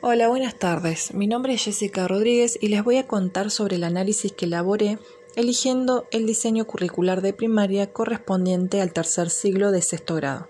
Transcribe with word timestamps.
Hola, 0.00 0.28
buenas 0.28 0.54
tardes. 0.54 1.12
Mi 1.12 1.26
nombre 1.26 1.54
es 1.54 1.64
Jessica 1.64 2.06
Rodríguez 2.06 2.56
y 2.62 2.68
les 2.68 2.84
voy 2.84 2.98
a 2.98 3.08
contar 3.08 3.50
sobre 3.50 3.74
el 3.74 3.82
análisis 3.82 4.30
que 4.30 4.46
elaboré 4.46 5.00
eligiendo 5.34 6.06
el 6.12 6.24
diseño 6.24 6.68
curricular 6.68 7.20
de 7.20 7.32
primaria 7.32 7.92
correspondiente 7.92 8.80
al 8.80 8.92
tercer 8.92 9.28
siglo 9.28 9.72
de 9.72 9.82
sexto 9.82 10.14
grado 10.14 10.48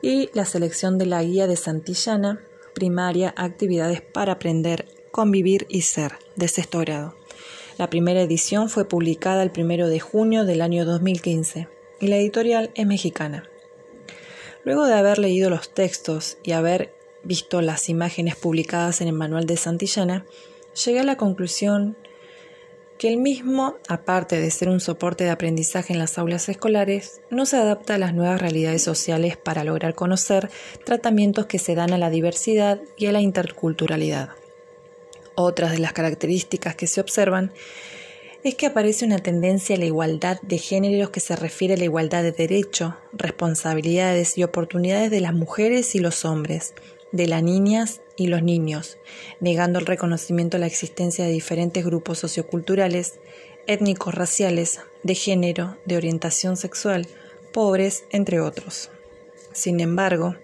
y 0.00 0.30
la 0.32 0.46
selección 0.46 0.96
de 0.96 1.04
la 1.04 1.22
guía 1.22 1.46
de 1.46 1.56
Santillana, 1.56 2.40
primaria, 2.74 3.34
actividades 3.36 4.00
para 4.00 4.32
aprender, 4.32 4.88
convivir 5.10 5.66
y 5.68 5.82
ser, 5.82 6.12
de 6.36 6.48
sexto 6.48 6.78
grado. 6.78 7.14
La 7.76 7.90
primera 7.90 8.22
edición 8.22 8.70
fue 8.70 8.88
publicada 8.88 9.42
el 9.42 9.50
primero 9.50 9.90
de 9.90 10.00
junio 10.00 10.46
del 10.46 10.62
año 10.62 10.86
2015 10.86 11.68
y 12.00 12.06
la 12.06 12.16
editorial 12.16 12.70
es 12.74 12.86
mexicana. 12.86 13.44
Luego 14.64 14.86
de 14.86 14.94
haber 14.94 15.18
leído 15.18 15.50
los 15.50 15.74
textos 15.74 16.38
y 16.42 16.52
haber 16.52 17.01
visto 17.24 17.60
las 17.60 17.88
imágenes 17.88 18.36
publicadas 18.36 19.00
en 19.00 19.08
el 19.08 19.14
manual 19.14 19.46
de 19.46 19.56
Santillana, 19.56 20.26
llegué 20.84 21.00
a 21.00 21.04
la 21.04 21.16
conclusión 21.16 21.96
que 22.98 23.08
el 23.08 23.16
mismo, 23.16 23.74
aparte 23.88 24.40
de 24.40 24.50
ser 24.50 24.68
un 24.68 24.78
soporte 24.78 25.24
de 25.24 25.30
aprendizaje 25.30 25.92
en 25.92 25.98
las 25.98 26.18
aulas 26.18 26.48
escolares, 26.48 27.20
no 27.30 27.46
se 27.46 27.56
adapta 27.56 27.96
a 27.96 27.98
las 27.98 28.14
nuevas 28.14 28.40
realidades 28.40 28.82
sociales 28.82 29.36
para 29.36 29.64
lograr 29.64 29.94
conocer 29.94 30.50
tratamientos 30.84 31.46
que 31.46 31.58
se 31.58 31.74
dan 31.74 31.92
a 31.92 31.98
la 31.98 32.10
diversidad 32.10 32.80
y 32.96 33.06
a 33.06 33.12
la 33.12 33.20
interculturalidad. 33.20 34.30
Otras 35.34 35.72
de 35.72 35.78
las 35.78 35.92
características 35.92 36.76
que 36.76 36.86
se 36.86 37.00
observan 37.00 37.52
es 38.44 38.54
que 38.54 38.66
aparece 38.66 39.04
una 39.04 39.18
tendencia 39.18 39.76
a 39.76 39.78
la 39.78 39.86
igualdad 39.86 40.40
de 40.42 40.58
géneros 40.58 41.10
que 41.10 41.20
se 41.20 41.36
refiere 41.36 41.74
a 41.74 41.78
la 41.78 41.84
igualdad 41.84 42.22
de 42.22 42.32
derecho, 42.32 42.96
responsabilidades 43.12 44.36
y 44.36 44.44
oportunidades 44.44 45.10
de 45.10 45.20
las 45.20 45.34
mujeres 45.34 45.94
y 45.94 46.00
los 46.00 46.24
hombres, 46.24 46.74
de 47.12 47.26
las 47.26 47.42
niñas 47.42 48.00
y 48.16 48.26
los 48.26 48.42
niños, 48.42 48.98
negando 49.40 49.78
el 49.78 49.86
reconocimiento 49.86 50.56
a 50.56 50.60
la 50.60 50.66
existencia 50.66 51.24
de 51.24 51.32
diferentes 51.32 51.84
grupos 51.84 52.18
socioculturales, 52.18 53.20
étnicos, 53.66 54.14
raciales, 54.14 54.80
de 55.02 55.14
género, 55.14 55.76
de 55.84 55.96
orientación 55.96 56.56
sexual, 56.56 57.06
pobres, 57.52 58.04
entre 58.10 58.40
otros. 58.40 58.90
Sin 59.52 59.80
embargo, 59.80 60.36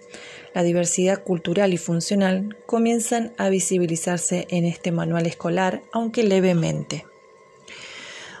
la 0.53 0.63
diversidad 0.63 1.23
cultural 1.23 1.73
y 1.73 1.77
funcional 1.77 2.57
comienzan 2.65 3.33
a 3.37 3.49
visibilizarse 3.49 4.47
en 4.49 4.65
este 4.65 4.91
manual 4.91 5.25
escolar, 5.25 5.81
aunque 5.91 6.23
levemente. 6.23 7.05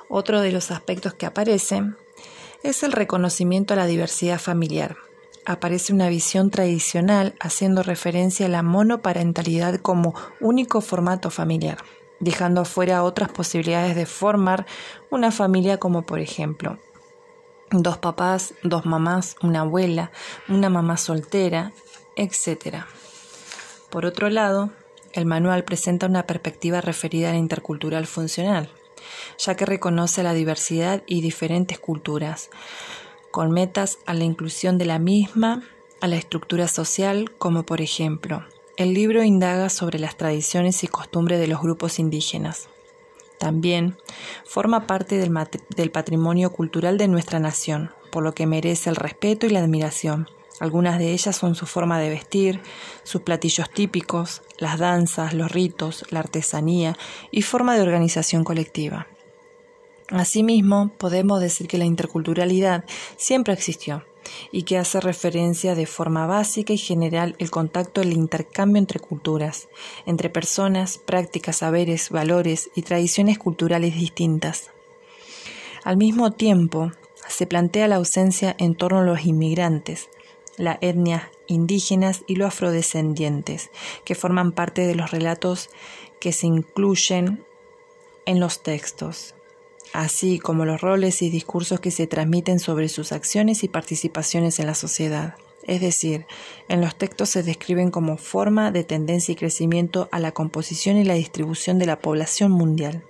Otro 0.07 0.41
de 0.41 0.51
los 0.51 0.71
aspectos 0.71 1.13
que 1.13 1.25
aparecen 1.25 1.95
es 2.63 2.83
el 2.83 2.91
reconocimiento 2.91 3.73
a 3.73 3.77
la 3.77 3.85
diversidad 3.85 4.39
familiar, 4.39 4.97
aparece 5.45 5.93
una 5.93 6.09
visión 6.09 6.51
tradicional 6.51 7.35
haciendo 7.39 7.83
referencia 7.83 8.45
a 8.45 8.49
la 8.49 8.63
monoparentalidad 8.63 9.79
como 9.79 10.13
único 10.39 10.81
formato 10.81 11.29
familiar, 11.29 11.79
dejando 12.19 12.61
afuera 12.61 13.03
otras 13.03 13.29
posibilidades 13.29 13.95
de 13.95 14.05
formar 14.05 14.65
una 15.09 15.31
familia 15.31 15.77
como 15.77 16.05
por 16.05 16.19
ejemplo 16.19 16.77
dos 17.71 17.97
papás, 17.97 18.53
dos 18.63 18.85
mamás, 18.85 19.35
una 19.41 19.61
abuela, 19.61 20.11
una 20.47 20.69
mamá 20.69 20.97
soltera, 20.97 21.71
etc. 22.15 22.83
Por 23.89 24.05
otro 24.05 24.29
lado, 24.29 24.71
el 25.13 25.25
manual 25.25 25.63
presenta 25.63 26.07
una 26.07 26.25
perspectiva 26.25 26.81
referida 26.81 27.29
a 27.29 27.33
la 27.33 27.39
intercultural 27.39 28.07
funcional, 28.07 28.69
ya 29.37 29.55
que 29.55 29.65
reconoce 29.65 30.23
la 30.23 30.33
diversidad 30.33 31.03
y 31.05 31.21
diferentes 31.21 31.79
culturas, 31.79 32.49
con 33.31 33.51
metas 33.51 33.99
a 34.05 34.13
la 34.13 34.23
inclusión 34.23 34.77
de 34.77 34.85
la 34.85 34.99
misma 34.99 35.63
a 36.01 36.07
la 36.07 36.15
estructura 36.15 36.67
social, 36.67 37.31
como 37.37 37.63
por 37.63 37.81
ejemplo, 37.81 38.45
el 38.77 38.93
libro 38.93 39.23
indaga 39.23 39.69
sobre 39.69 39.99
las 39.99 40.15
tradiciones 40.15 40.83
y 40.83 40.87
costumbres 40.87 41.39
de 41.39 41.47
los 41.47 41.61
grupos 41.61 41.99
indígenas. 41.99 42.69
También 43.37 43.97
forma 44.45 44.87
parte 44.87 45.17
del, 45.17 45.91
patrimonio 45.91 46.51
cultural 46.51 46.97
de 46.97 47.07
nuestra 47.07 47.39
nación, 47.39 47.91
por 48.11 48.23
lo 48.23 48.33
que 48.33 48.45
merece 48.45 48.89
el 48.89 48.95
respeto 48.95 49.45
y 49.45 49.49
la 49.49 49.59
admiración. 49.59 50.27
Algunas 50.59 50.99
de 50.99 51.13
ellas 51.13 51.37
son 51.37 51.55
su 51.55 51.65
forma 51.65 51.99
de 51.99 52.09
vestir, 52.09 52.61
sus 53.03 53.21
platillos 53.21 53.69
típicos, 53.69 54.41
las 54.57 54.77
danzas, 54.77 55.33
los 55.33 55.51
ritos, 55.51 56.05
la 56.09 56.19
artesanía 56.19 56.97
y 57.31 57.43
forma 57.43 57.75
de 57.75 57.81
organización 57.81 58.43
colectiva. 58.43 59.07
Asimismo, 60.11 60.91
podemos 60.97 61.39
decir 61.39 61.67
que 61.67 61.77
la 61.77 61.85
interculturalidad 61.85 62.83
siempre 63.15 63.53
existió 63.53 64.03
y 64.51 64.63
que 64.63 64.77
hace 64.77 64.99
referencia 64.99 65.75
de 65.75 65.85
forma 65.85 66.25
básica 66.25 66.73
y 66.73 66.77
general 66.77 67.35
el 67.37 67.51
contacto, 67.51 68.01
el 68.01 68.13
intercambio 68.13 68.79
entre 68.79 68.99
culturas, 68.99 69.69
entre 70.07 70.29
personas, 70.29 70.97
prácticas, 70.97 71.57
saberes, 71.57 72.09
valores 72.09 72.71
y 72.75 72.81
tradiciones 72.81 73.37
culturales 73.37 73.93
distintas. 73.93 74.71
Al 75.83 75.97
mismo 75.97 76.31
tiempo, 76.31 76.91
se 77.27 77.45
plantea 77.45 77.87
la 77.87 77.97
ausencia 77.97 78.55
en 78.57 78.73
torno 78.73 78.99
a 78.99 79.05
los 79.05 79.25
inmigrantes, 79.25 80.09
la 80.57 80.79
etnia 80.81 81.29
indígenas 81.45 82.23
y 82.27 82.35
los 82.35 82.47
afrodescendientes, 82.47 83.69
que 84.05 84.15
forman 84.15 84.53
parte 84.53 84.87
de 84.87 84.95
los 84.95 85.11
relatos 85.11 85.69
que 86.19 86.31
se 86.31 86.47
incluyen 86.47 87.45
en 88.25 88.39
los 88.39 88.61
textos 88.63 89.35
así 89.93 90.39
como 90.39 90.65
los 90.65 90.81
roles 90.81 91.21
y 91.21 91.29
discursos 91.29 91.79
que 91.79 91.91
se 91.91 92.07
transmiten 92.07 92.59
sobre 92.59 92.89
sus 92.89 93.11
acciones 93.11 93.63
y 93.63 93.67
participaciones 93.67 94.59
en 94.59 94.67
la 94.67 94.75
sociedad. 94.75 95.35
Es 95.63 95.81
decir, 95.81 96.25
en 96.67 96.81
los 96.81 96.95
textos 96.95 97.29
se 97.29 97.43
describen 97.43 97.91
como 97.91 98.17
forma 98.17 98.71
de 98.71 98.83
tendencia 98.83 99.33
y 99.33 99.35
crecimiento 99.35 100.09
a 100.11 100.19
la 100.19 100.31
composición 100.31 100.97
y 100.97 101.03
la 101.03 101.13
distribución 101.13 101.79
de 101.79 101.85
la 101.85 101.99
población 101.99 102.51
mundial. 102.51 103.03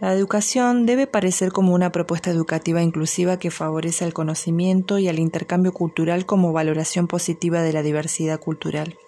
La 0.00 0.12
educación 0.12 0.86
debe 0.86 1.06
parecer 1.06 1.52
como 1.52 1.72
una 1.72 1.92
propuesta 1.92 2.30
educativa 2.30 2.82
inclusiva 2.82 3.38
que 3.38 3.50
favorece 3.50 4.04
al 4.04 4.12
conocimiento 4.12 4.98
y 4.98 5.08
al 5.08 5.18
intercambio 5.18 5.72
cultural 5.72 6.26
como 6.26 6.52
valoración 6.52 7.06
positiva 7.06 7.62
de 7.62 7.72
la 7.72 7.82
diversidad 7.82 8.40
cultural 8.40 8.98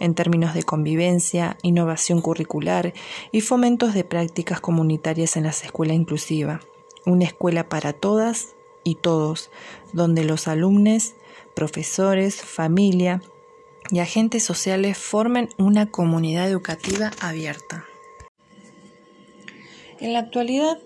en 0.00 0.14
términos 0.14 0.54
de 0.54 0.62
convivencia, 0.62 1.56
innovación 1.62 2.20
curricular 2.20 2.92
y 3.32 3.40
fomentos 3.40 3.94
de 3.94 4.04
prácticas 4.04 4.60
comunitarias 4.60 5.36
en 5.36 5.44
las 5.44 5.64
escuelas 5.64 5.96
inclusivas. 5.96 6.62
Una 7.04 7.24
escuela 7.24 7.68
para 7.68 7.92
todas 7.92 8.54
y 8.84 8.94
todos, 8.96 9.50
donde 9.92 10.24
los 10.24 10.48
alumnos, 10.48 11.14
profesores, 11.54 12.42
familia 12.42 13.22
y 13.90 14.00
agentes 14.00 14.44
sociales 14.44 14.98
formen 14.98 15.48
una 15.58 15.90
comunidad 15.90 16.48
educativa 16.48 17.10
abierta. 17.20 17.84
En 20.00 20.12
la 20.12 20.20
actualidad, 20.20 20.78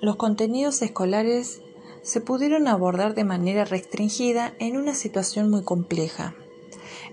los 0.00 0.16
contenidos 0.16 0.80
escolares 0.82 1.60
se 2.02 2.20
pudieron 2.20 2.68
abordar 2.68 3.14
de 3.14 3.24
manera 3.24 3.64
restringida 3.64 4.54
en 4.58 4.76
una 4.76 4.94
situación 4.94 5.50
muy 5.50 5.64
compleja, 5.64 6.34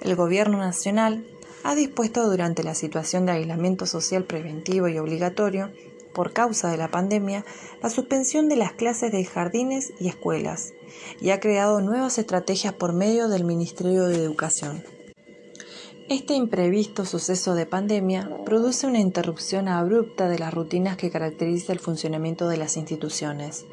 el 0.02 0.16
Gobierno 0.16 0.58
Nacional 0.58 1.26
ha 1.68 1.76
dispuesto 1.76 2.30
durante 2.30 2.64
la 2.64 2.74
situación 2.74 3.26
de 3.26 3.34
aislamiento 3.34 3.86
social 3.86 4.24
preventivo 4.24 4.88
y 4.88 4.98
obligatorio 5.00 5.70
por 6.14 6.32
causa 6.32 6.72
de 6.72 6.78
la 6.78 6.88
pandemia 6.88 7.44
la 7.84 7.90
suspensión 7.90 8.48
de 8.48 8.56
las 8.56 8.72
clases 8.72 9.12
de 9.12 9.26
jardines 9.26 9.92
y 10.00 10.08
escuelas 10.08 10.72
y 11.20 11.32
ha 11.32 11.42
creado 11.42 11.82
nuevas 11.82 12.20
estrategias 12.20 12.74
por 12.74 12.94
medio 12.94 13.28
del 13.28 13.44
Ministerio 13.44 14.06
de 14.06 14.16
Educación. 14.16 14.82
Este 16.08 16.36
imprevisto 16.36 17.04
suceso 17.04 17.54
de 17.54 17.66
pandemia 17.66 18.30
produce 18.46 18.88
una 18.88 19.02
interrupción 19.02 19.68
abrupta 19.68 20.30
de 20.30 20.40
las 20.40 20.54
rutinas 20.54 20.96
que 20.96 21.12
caracteriza 21.12 21.74
el 21.74 21.80
funcionamiento 21.80 22.48
de 22.48 22.56
las 22.56 22.78
instituciones. 22.78 23.66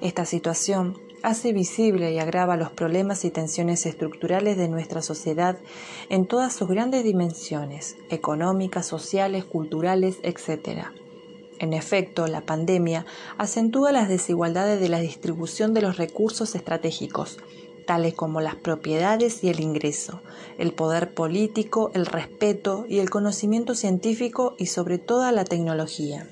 Esta 0.00 0.24
situación 0.24 0.96
hace 1.22 1.52
visible 1.52 2.12
y 2.12 2.18
agrava 2.18 2.56
los 2.56 2.70
problemas 2.70 3.24
y 3.24 3.30
tensiones 3.30 3.86
estructurales 3.86 4.56
de 4.56 4.68
nuestra 4.68 5.02
sociedad 5.02 5.58
en 6.08 6.26
todas 6.26 6.52
sus 6.52 6.68
grandes 6.68 7.04
dimensiones, 7.04 7.96
económicas, 8.10 8.86
sociales, 8.86 9.44
culturales, 9.44 10.18
etc. 10.22 10.86
En 11.58 11.72
efecto, 11.72 12.26
la 12.26 12.40
pandemia 12.40 13.06
acentúa 13.38 13.92
las 13.92 14.08
desigualdades 14.08 14.80
de 14.80 14.88
la 14.88 15.00
distribución 15.00 15.74
de 15.74 15.82
los 15.82 15.96
recursos 15.96 16.54
estratégicos, 16.54 17.38
tales 17.86 18.14
como 18.14 18.40
las 18.40 18.56
propiedades 18.56 19.44
y 19.44 19.48
el 19.48 19.60
ingreso, 19.60 20.20
el 20.58 20.72
poder 20.72 21.14
político, 21.14 21.90
el 21.94 22.06
respeto 22.06 22.84
y 22.88 22.98
el 22.98 23.10
conocimiento 23.10 23.74
científico 23.74 24.54
y 24.58 24.66
sobre 24.66 24.98
todo 24.98 25.30
la 25.30 25.44
tecnología. 25.44 26.28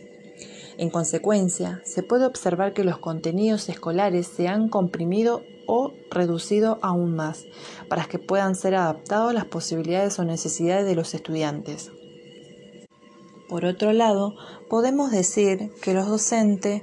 En 0.81 0.89
consecuencia, 0.89 1.83
se 1.85 2.03
puede 2.03 2.25
observar 2.25 2.73
que 2.73 2.85
los 2.85 2.97
contenidos 2.97 3.69
escolares 3.69 4.27
se 4.27 4.49
han 4.49 4.71
comprimido 4.71 5.43
o 5.67 5.93
reducido 6.11 6.79
aún 6.81 7.15
más 7.15 7.45
para 7.91 8.07
que 8.07 8.19
puedan 8.19 8.55
ser 8.55 8.75
adaptados 8.75 9.29
a 9.29 9.35
las 9.35 9.45
posibilidades 9.45 10.19
o 10.19 10.25
necesidades 10.25 10.87
de 10.87 10.95
los 10.95 11.13
estudiantes. 11.13 11.93
Por 13.47 13.67
otro 13.67 13.93
lado, 13.93 14.37
podemos 14.71 15.11
decir 15.11 15.71
que 15.83 15.93
los 15.93 16.09
docentes 16.09 16.83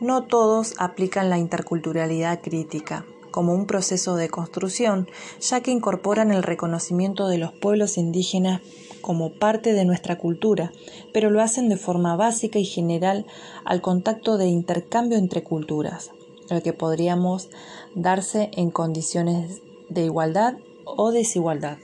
no 0.00 0.22
todos 0.26 0.74
aplican 0.78 1.28
la 1.28 1.38
interculturalidad 1.38 2.42
crítica, 2.42 3.04
como 3.32 3.54
un 3.54 3.66
proceso 3.66 4.14
de 4.14 4.28
construcción, 4.28 5.08
ya 5.40 5.62
que 5.62 5.72
incorporan 5.72 6.30
el 6.30 6.44
reconocimiento 6.44 7.26
de 7.26 7.38
los 7.38 7.52
pueblos 7.52 7.98
indígenas 7.98 8.60
como 9.02 9.32
parte 9.32 9.74
de 9.74 9.84
nuestra 9.84 10.16
cultura, 10.16 10.72
pero 11.12 11.28
lo 11.28 11.42
hacen 11.42 11.68
de 11.68 11.76
forma 11.76 12.16
básica 12.16 12.58
y 12.58 12.64
general 12.64 13.26
al 13.64 13.82
contacto 13.82 14.38
de 14.38 14.46
intercambio 14.46 15.18
entre 15.18 15.42
culturas, 15.42 16.12
el 16.48 16.62
que 16.62 16.72
podríamos 16.72 17.50
darse 17.94 18.50
en 18.56 18.70
condiciones 18.70 19.60
de 19.90 20.04
igualdad 20.04 20.54
o 20.84 21.12
desigualdad. 21.12 21.76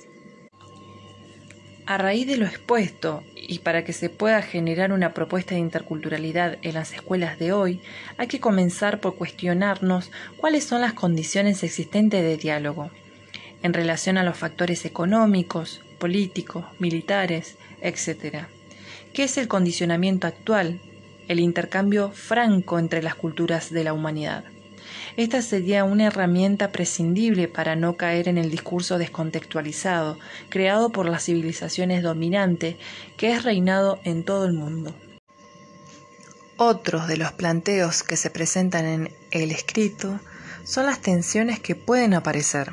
A 1.86 1.96
raíz 1.96 2.26
de 2.26 2.36
lo 2.36 2.44
expuesto 2.44 3.22
y 3.34 3.60
para 3.60 3.82
que 3.82 3.94
se 3.94 4.10
pueda 4.10 4.42
generar 4.42 4.92
una 4.92 5.14
propuesta 5.14 5.54
de 5.54 5.60
interculturalidad 5.60 6.58
en 6.60 6.74
las 6.74 6.92
escuelas 6.92 7.38
de 7.38 7.52
hoy, 7.52 7.80
hay 8.18 8.26
que 8.26 8.40
comenzar 8.40 9.00
por 9.00 9.16
cuestionarnos 9.16 10.10
cuáles 10.36 10.64
son 10.64 10.82
las 10.82 10.92
condiciones 10.92 11.62
existentes 11.62 12.22
de 12.22 12.36
diálogo 12.36 12.90
en 13.62 13.72
relación 13.72 14.18
a 14.18 14.22
los 14.22 14.36
factores 14.36 14.84
económicos, 14.84 15.80
políticos, 15.98 16.64
militares, 16.78 17.56
etc. 17.80 18.46
¿Qué 19.12 19.24
es 19.24 19.36
el 19.38 19.48
condicionamiento 19.48 20.26
actual? 20.26 20.80
El 21.28 21.40
intercambio 21.40 22.10
franco 22.12 22.78
entre 22.78 23.02
las 23.02 23.14
culturas 23.14 23.70
de 23.70 23.84
la 23.84 23.92
humanidad. 23.92 24.44
Esta 25.16 25.42
sería 25.42 25.84
una 25.84 26.06
herramienta 26.06 26.70
prescindible 26.70 27.48
para 27.48 27.76
no 27.76 27.96
caer 27.96 28.28
en 28.28 28.38
el 28.38 28.50
discurso 28.50 28.98
descontextualizado 28.98 30.18
creado 30.48 30.90
por 30.90 31.08
las 31.08 31.24
civilizaciones 31.24 32.02
dominantes 32.02 32.76
que 33.16 33.32
es 33.32 33.42
reinado 33.42 33.98
en 34.04 34.24
todo 34.24 34.44
el 34.46 34.52
mundo. 34.52 34.94
Otros 36.56 37.06
de 37.06 37.16
los 37.16 37.32
planteos 37.32 38.02
que 38.02 38.16
se 38.16 38.30
presentan 38.30 38.86
en 38.86 39.14
el 39.30 39.50
escrito 39.50 40.20
son 40.64 40.86
las 40.86 41.00
tensiones 41.00 41.60
que 41.60 41.74
pueden 41.74 42.14
aparecer. 42.14 42.72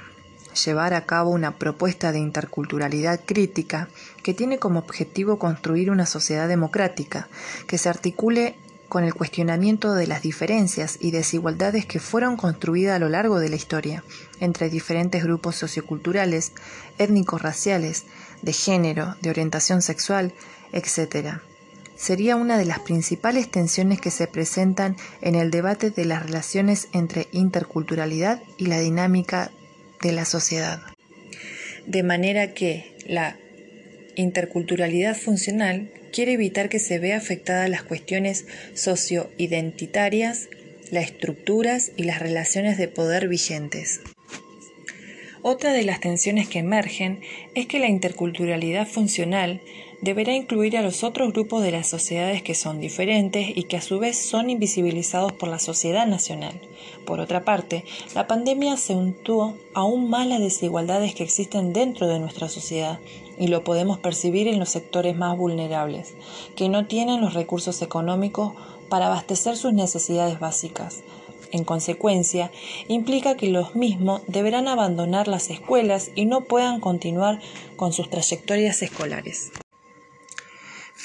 Llevar 0.63 0.93
a 0.93 1.05
cabo 1.05 1.31
una 1.31 1.57
propuesta 1.57 2.13
de 2.13 2.19
interculturalidad 2.19 3.19
crítica 3.25 3.89
que 4.23 4.33
tiene 4.33 4.57
como 4.57 4.79
objetivo 4.79 5.37
construir 5.37 5.91
una 5.91 6.05
sociedad 6.05 6.47
democrática 6.47 7.27
que 7.67 7.77
se 7.77 7.89
articule 7.89 8.55
con 8.87 9.03
el 9.03 9.13
cuestionamiento 9.13 9.93
de 9.93 10.07
las 10.07 10.21
diferencias 10.21 10.97
y 11.01 11.11
desigualdades 11.11 11.85
que 11.85 11.99
fueron 11.99 12.37
construidas 12.37 12.95
a 12.95 12.99
lo 12.99 13.09
largo 13.09 13.39
de 13.39 13.49
la 13.49 13.57
historia 13.57 14.03
entre 14.39 14.69
diferentes 14.69 15.23
grupos 15.23 15.55
socioculturales, 15.55 16.53
étnicos 16.97 17.41
raciales, 17.41 18.05
de 18.41 18.53
género, 18.53 19.15
de 19.21 19.31
orientación 19.31 19.81
sexual, 19.81 20.33
etc. 20.71 21.39
Sería 21.95 22.35
una 22.35 22.57
de 22.57 22.65
las 22.65 22.79
principales 22.79 23.49
tensiones 23.49 23.99
que 23.99 24.11
se 24.11 24.27
presentan 24.27 24.95
en 25.21 25.35
el 25.35 25.51
debate 25.51 25.89
de 25.91 26.05
las 26.05 26.23
relaciones 26.23 26.87
entre 26.91 27.27
interculturalidad 27.31 28.41
y 28.57 28.67
la 28.67 28.79
dinámica 28.79 29.51
de 30.05 30.13
la 30.13 30.25
sociedad. 30.25 30.81
De 31.87 32.03
manera 32.03 32.53
que 32.53 32.95
la 33.07 33.37
interculturalidad 34.15 35.15
funcional 35.15 35.89
quiere 36.13 36.33
evitar 36.33 36.69
que 36.69 36.79
se 36.79 36.99
vea 36.99 37.17
afectadas 37.17 37.69
las 37.69 37.83
cuestiones 37.83 38.45
socioidentitarias, 38.73 40.47
las 40.91 41.05
estructuras 41.05 41.91
y 41.97 42.03
las 42.03 42.19
relaciones 42.19 42.77
de 42.77 42.87
poder 42.87 43.27
vigentes. 43.27 44.01
Otra 45.41 45.73
de 45.73 45.83
las 45.83 45.99
tensiones 45.99 46.47
que 46.47 46.59
emergen 46.59 47.21
es 47.53 47.67
que 47.67 47.79
la 47.79 47.87
interculturalidad 47.87 48.87
funcional 48.87 49.61
deberá 50.05 50.35
incluir 50.35 50.77
a 50.77 50.83
los 50.83 51.03
otros 51.03 51.33
grupos 51.33 51.63
de 51.63 51.71
las 51.71 51.87
sociedades 51.87 52.43
que 52.43 52.53
son 52.53 52.79
diferentes 52.79 53.47
y 53.55 53.63
que 53.63 53.77
a 53.77 53.81
su 53.81 53.97
vez 53.97 54.15
son 54.15 54.51
invisibilizados 54.51 55.33
por 55.33 55.49
la 55.49 55.57
sociedad 55.57 56.05
nacional. 56.05 56.61
Por 57.07 57.19
otra 57.19 57.43
parte, 57.43 57.85
la 58.13 58.27
pandemia 58.27 58.73
acentuó 58.73 59.55
aún 59.73 60.07
más 60.11 60.27
las 60.27 60.41
desigualdades 60.41 61.15
que 61.15 61.23
existen 61.23 61.73
dentro 61.73 62.05
de 62.05 62.19
nuestra 62.19 62.49
sociedad 62.49 62.99
y 63.39 63.47
lo 63.47 63.63
podemos 63.63 63.97
percibir 63.97 64.47
en 64.47 64.59
los 64.59 64.69
sectores 64.69 65.17
más 65.17 65.35
vulnerables, 65.35 66.13
que 66.55 66.69
no 66.69 66.85
tienen 66.85 67.19
los 67.19 67.33
recursos 67.33 67.81
económicos 67.81 68.53
para 68.89 69.07
abastecer 69.07 69.57
sus 69.57 69.73
necesidades 69.73 70.39
básicas. 70.39 71.01
En 71.51 71.63
consecuencia, 71.63 72.51
implica 72.87 73.37
que 73.37 73.49
los 73.49 73.73
mismos 73.73 74.21
deberán 74.27 74.67
abandonar 74.67 75.27
las 75.27 75.49
escuelas 75.49 76.11
y 76.13 76.25
no 76.25 76.41
puedan 76.41 76.79
continuar 76.79 77.39
con 77.75 77.91
sus 77.91 78.07
trayectorias 78.11 78.83
escolares. 78.83 79.51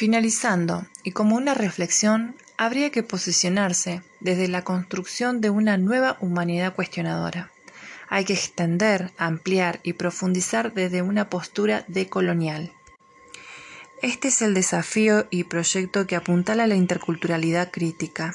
Finalizando, 0.01 0.87
y 1.03 1.11
como 1.13 1.37
una 1.37 1.53
reflexión, 1.53 2.35
habría 2.57 2.89
que 2.89 3.03
posicionarse 3.03 4.01
desde 4.21 4.49
la 4.49 4.65
construcción 4.65 5.43
de 5.43 5.51
una 5.51 5.77
nueva 5.77 6.17
humanidad 6.21 6.75
cuestionadora 6.75 7.51
hay 8.11 8.25
que 8.25 8.33
extender, 8.33 9.13
ampliar 9.17 9.79
y 9.85 9.93
profundizar 9.93 10.75
desde 10.75 11.01
una 11.01 11.31
postura 11.31 11.85
decolonial. 11.87 12.73
Este 14.03 14.29
es 14.29 14.43
el 14.43 14.53
desafío 14.53 15.27
y 15.31 15.45
proyecto 15.45 16.07
que 16.07 16.17
apuntala 16.17 16.67
la 16.67 16.75
interculturalidad 16.75 17.71
crítica. 17.71 18.35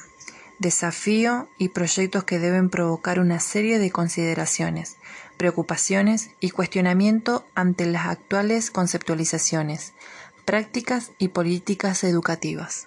Desafío 0.60 1.50
y 1.58 1.70
proyectos 1.70 2.24
que 2.24 2.40
deben 2.40 2.70
provocar 2.70 3.20
una 3.20 3.42
serie 3.42 3.78
de 3.78 3.92
consideraciones, 3.92 4.96
preocupaciones 5.36 6.30
y 6.40 6.52
cuestionamiento 6.52 7.46
ante 7.56 7.86
las 7.86 8.08
actuales 8.08 8.72
conceptualizaciones, 8.72 9.92
prácticas 10.46 11.12
y 11.18 11.30
políticas 11.30 12.04
educativas. 12.04 12.84